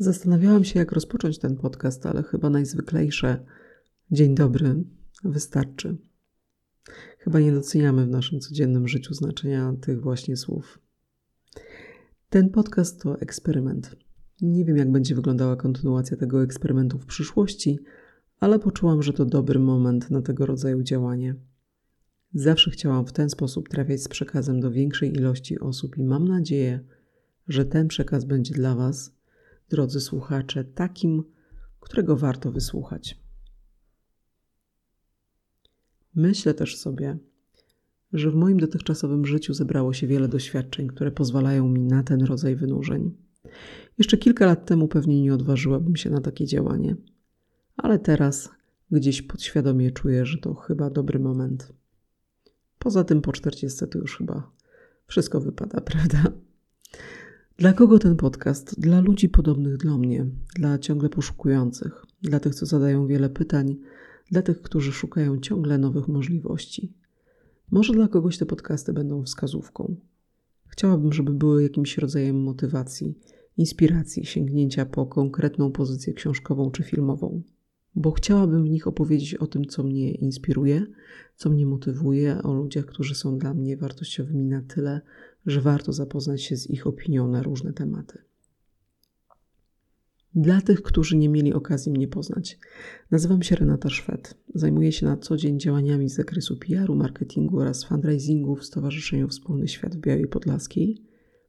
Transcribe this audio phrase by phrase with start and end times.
[0.00, 3.44] Zastanawiałam się, jak rozpocząć ten podcast, ale chyba najzwyklejsze
[4.10, 4.84] dzień dobry
[5.24, 5.96] wystarczy.
[7.18, 10.78] Chyba nie doceniamy w naszym codziennym życiu znaczenia tych właśnie słów.
[12.30, 13.96] Ten podcast to eksperyment.
[14.40, 17.78] Nie wiem, jak będzie wyglądała kontynuacja tego eksperymentu w przyszłości,
[18.40, 21.34] ale poczułam, że to dobry moment na tego rodzaju działanie.
[22.34, 26.84] Zawsze chciałam w ten sposób trafiać z przekazem do większej ilości osób i mam nadzieję,
[27.48, 29.17] że ten przekaz będzie dla Was
[29.70, 31.24] drodzy słuchacze, takim,
[31.80, 33.20] którego warto wysłuchać.
[36.14, 37.18] Myślę też sobie,
[38.12, 42.56] że w moim dotychczasowym życiu zebrało się wiele doświadczeń, które pozwalają mi na ten rodzaj
[42.56, 43.14] wynurzeń.
[43.98, 46.96] Jeszcze kilka lat temu pewnie nie odważyłabym się na takie działanie,
[47.76, 48.50] ale teraz
[48.90, 51.72] gdzieś podświadomie czuję, że to chyba dobry moment.
[52.78, 54.50] Poza tym po 40 to już chyba
[55.06, 56.22] wszystko wypada, prawda?
[57.58, 58.80] Dla kogo ten podcast?
[58.80, 60.26] Dla ludzi podobnych do mnie,
[60.56, 63.76] dla ciągle poszukujących, dla tych, co zadają wiele pytań,
[64.30, 66.92] dla tych, którzy szukają ciągle nowych możliwości.
[67.70, 69.96] Może dla kogoś te podcasty będą wskazówką.
[70.66, 73.18] Chciałabym, żeby były jakimś rodzajem motywacji,
[73.56, 77.42] inspiracji, sięgnięcia po konkretną pozycję książkową czy filmową,
[77.94, 80.86] bo chciałabym w nich opowiedzieć o tym, co mnie inspiruje,
[81.36, 85.00] co mnie motywuje, o ludziach, którzy są dla mnie wartościowymi na tyle,
[85.46, 88.18] że warto zapoznać się z ich opinią na różne tematy.
[90.34, 92.58] Dla tych, którzy nie mieli okazji mnie poznać,
[93.10, 94.34] nazywam się Renata Szwed.
[94.54, 99.68] Zajmuję się na co dzień działaniami z zakresu PR-u, marketingu oraz fundraisingu w Stowarzyszeniu Wspólny
[99.68, 101.02] Świat w Białej Podlaskiej,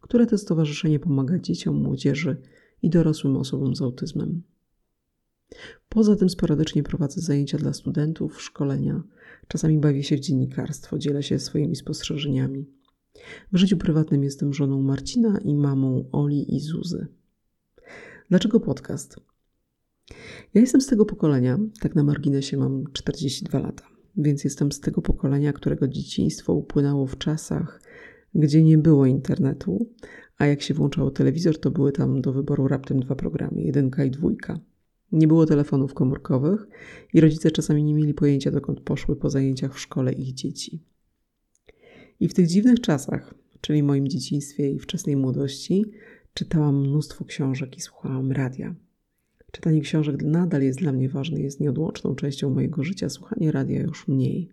[0.00, 2.36] które to stowarzyszenie pomaga dzieciom, młodzieży
[2.82, 4.42] i dorosłym osobom z autyzmem.
[5.88, 9.02] Poza tym sporadycznie prowadzę zajęcia dla studentów, szkolenia,
[9.48, 12.66] czasami bawię się w dziennikarstwo, dzielę się swoimi spostrzeżeniami.
[13.52, 17.06] W życiu prywatnym jestem żoną Marcina i mamą Oli i Zuzy.
[18.28, 19.16] Dlaczego podcast?
[20.54, 23.84] Ja jestem z tego pokolenia, tak na marginesie mam 42 lata,
[24.16, 27.82] więc jestem z tego pokolenia, którego dzieciństwo upłynęło w czasach,
[28.34, 29.88] gdzie nie było internetu,
[30.38, 34.10] a jak się włączało telewizor, to były tam do wyboru raptem dwa programy, jedynka i
[34.10, 34.60] dwójka.
[35.12, 36.66] Nie było telefonów komórkowych
[37.12, 40.93] i rodzice czasami nie mieli pojęcia, dokąd poszły po zajęciach w szkole ich dzieci.
[42.24, 45.84] I w tych dziwnych czasach, czyli moim dzieciństwie i wczesnej młodości,
[46.34, 48.74] czytałam mnóstwo książek i słuchałam radia.
[49.52, 54.08] Czytanie książek nadal jest dla mnie ważne, jest nieodłączną częścią mojego życia, słuchanie radia już
[54.08, 54.48] mniej.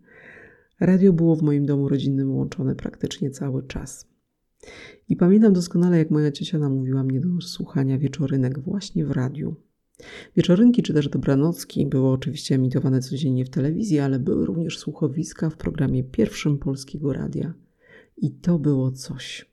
[0.79, 4.07] Radio było w moim domu rodzinnym łączone praktycznie cały czas.
[5.09, 9.55] I pamiętam doskonale, jak moja ciocia namówiła mnie do słuchania wieczorynek właśnie w radiu.
[10.35, 15.57] Wieczorynki czy też dobranocki były oczywiście emitowane codziennie w telewizji, ale były również słuchowiska w
[15.57, 17.53] programie pierwszym polskiego radia.
[18.17, 19.51] I to było coś.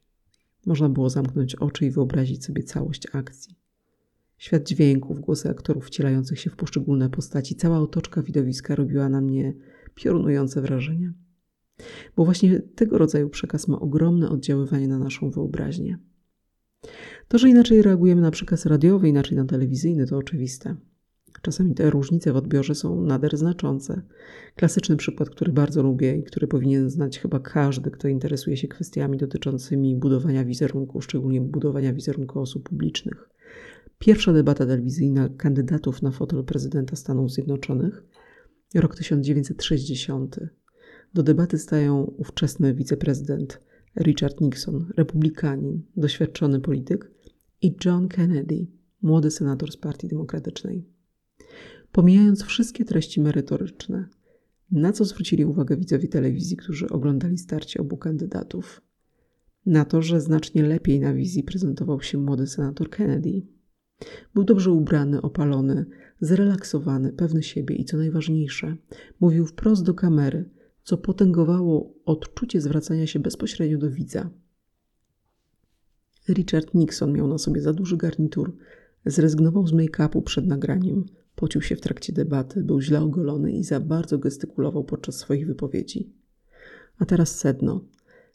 [0.67, 3.59] Można było zamknąć oczy i wyobrazić sobie całość akcji.
[4.39, 9.55] Świat dźwięków, głosy aktorów wcielających się w poszczególne postaci, cała otoczka widowiska robiła na mnie
[9.95, 11.13] piorunujące wrażenie.
[12.17, 15.99] Bo właśnie tego rodzaju przekaz ma ogromne oddziaływanie na naszą wyobraźnię.
[17.29, 20.77] To, że inaczej reagujemy na przekaz radiowy, inaczej na telewizyjny, to oczywiste.
[21.43, 24.03] Czasami te różnice w odbiorze są nader znaczące.
[24.57, 29.19] Klasyczny przykład, który bardzo lubię i który powinien znać chyba każdy, kto interesuje się kwestiami
[29.19, 33.29] dotyczącymi budowania wizerunku, szczególnie budowania wizerunku osób publicznych.
[33.99, 38.05] Pierwsza debata telewizyjna kandydatów na fotel prezydenta Stanów Zjednoczonych,
[38.75, 40.37] rok 1960.
[41.15, 43.61] Do debaty stają ówczesny wiceprezydent
[44.01, 47.11] Richard Nixon, republikanin, doświadczony polityk,
[47.63, 48.67] i John Kennedy,
[49.03, 50.89] młody senator z Partii Demokratycznej.
[51.93, 54.09] Pomijając wszystkie treści merytoryczne,
[54.71, 58.83] na co zwrócili uwagę widzowie telewizji, którzy oglądali starcie obu kandydatów?
[59.67, 63.47] Na to, że znacznie lepiej na wizji prezentował się młody senator Kennedy.
[64.35, 65.87] Był dobrze ubrany, opalony,
[66.21, 68.77] zrelaksowany, pewny siebie i co najważniejsze,
[69.21, 70.51] mówił wprost do kamery,
[70.83, 74.31] co potęgowało odczucie zwracania się bezpośrednio do widza.
[76.29, 78.57] Richard Nixon miał na sobie za duży garnitur,
[79.07, 81.05] zrezygnował z make-upu przed nagraniem,
[81.35, 86.13] pocił się w trakcie debaty, był źle ogolony i za bardzo gestykulował podczas swoich wypowiedzi.
[86.99, 87.85] A teraz sedno.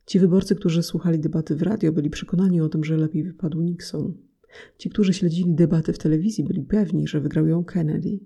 [0.06, 4.13] Ci wyborcy, którzy słuchali debaty w radio, byli przekonani o tym, że lepiej wypadł Nixon.
[4.78, 8.19] Ci, którzy śledzili debaty w telewizji, byli pewni, że wygrał ją Kennedy.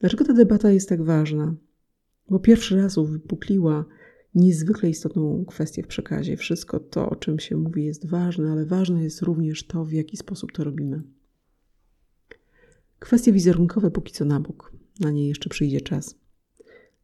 [0.00, 1.54] Dlaczego ta debata jest tak ważna?
[2.30, 3.84] Bo pierwszy raz uwypukliła
[4.34, 6.36] niezwykle istotną kwestię w przekazie.
[6.36, 10.16] Wszystko to, o czym się mówi, jest ważne, ale ważne jest również to, w jaki
[10.16, 11.02] sposób to robimy.
[12.98, 14.72] Kwestie wizerunkowe póki co na bok.
[15.00, 16.14] Na nie jeszcze przyjdzie czas.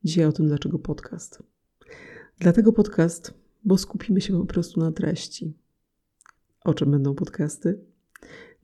[0.05, 1.43] Dzisiaj o tym, dlaczego podcast.
[2.39, 3.35] Dlatego podcast,
[3.65, 5.55] bo skupimy się po prostu na treści.
[6.65, 7.81] O czym będą podcasty?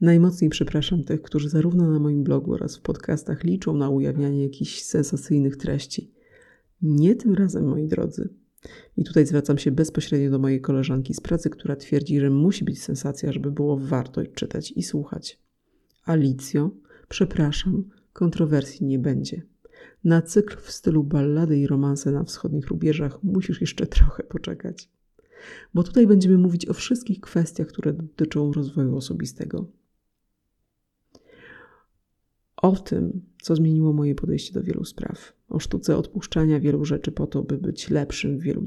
[0.01, 4.81] Najmocniej przepraszam tych, którzy zarówno na moim blogu oraz w podcastach liczą na ujawnianie jakichś
[4.81, 6.11] sensacyjnych treści.
[6.81, 8.29] Nie tym razem, moi drodzy.
[8.97, 12.83] I tutaj zwracam się bezpośrednio do mojej koleżanki z pracy, która twierdzi, że musi być
[12.83, 15.39] sensacja, żeby było warto czytać i słuchać.
[16.05, 16.71] Alicjo,
[17.09, 17.83] przepraszam,
[18.13, 19.41] kontrowersji nie będzie.
[20.03, 24.89] Na cykl w stylu ballady i romanse na wschodnich rubieżach musisz jeszcze trochę poczekać.
[25.73, 29.67] Bo tutaj będziemy mówić o wszystkich kwestiach, które dotyczą rozwoju osobistego.
[32.57, 35.33] O tym, co zmieniło moje podejście do wielu spraw.
[35.49, 38.65] O sztuce odpuszczania wielu rzeczy po to, by być lepszym w wielu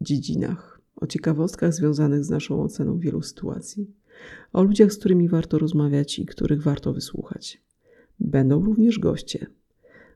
[0.00, 0.80] dziedzinach.
[0.96, 3.90] O ciekawostkach związanych z naszą oceną wielu sytuacji.
[4.52, 7.62] O ludziach, z którymi warto rozmawiać i których warto wysłuchać.
[8.20, 9.46] Będą również goście.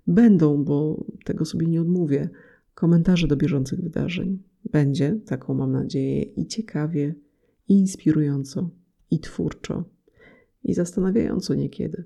[0.06, 2.28] Będą, bo tego sobie nie odmówię,
[2.74, 4.42] komentarze do bieżących wydarzeń.
[4.70, 7.14] Będzie, taką mam nadzieję, i ciekawie,
[7.68, 8.70] i inspirująco,
[9.10, 9.84] i twórczo,
[10.64, 12.04] i zastanawiająco niekiedy.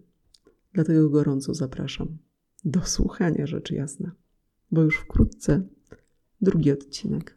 [0.77, 2.19] Dlatego gorąco zapraszam
[2.65, 4.13] do słuchania rzeczy jasna,
[4.71, 5.63] bo już wkrótce
[6.41, 7.37] drugi odcinek.